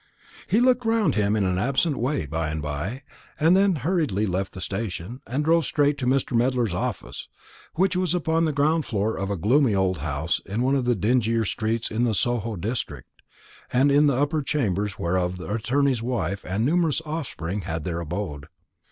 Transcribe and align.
He 0.47 0.59
looked 0.59 0.83
round 0.83 1.13
him 1.13 1.35
in 1.35 1.43
an 1.43 1.59
absent 1.59 1.95
way 1.95 2.25
by 2.25 2.49
and 2.49 2.59
by, 2.59 3.03
and 3.39 3.55
then 3.55 3.75
hurriedly 3.75 4.25
left 4.25 4.53
the 4.53 4.59
station, 4.59 5.21
and 5.27 5.45
drove 5.45 5.63
straight 5.63 5.99
to 5.99 6.07
Mr. 6.07 6.35
Medler's 6.35 6.73
office, 6.73 7.27
which 7.75 7.95
was 7.95 8.15
upon 8.15 8.45
the 8.45 8.51
ground 8.51 8.83
floor 8.83 9.15
of 9.15 9.29
a 9.29 9.37
gloomy 9.37 9.75
old 9.75 9.99
house 9.99 10.41
in 10.47 10.63
one 10.63 10.73
of 10.73 10.85
the 10.85 10.95
dingier 10.95 11.45
streets 11.45 11.91
in 11.91 12.03
the 12.03 12.15
Soho 12.15 12.55
district, 12.55 13.21
and 13.71 13.91
in 13.91 14.07
the 14.07 14.15
upper 14.17 14.41
chambers 14.41 14.97
whereof 14.97 15.37
the 15.37 15.53
attorney's 15.53 16.01
wife 16.01 16.43
and 16.47 16.65
numerous 16.65 17.01
offspring 17.05 17.61
had 17.61 17.83
their 17.83 17.99
abode. 17.99 18.47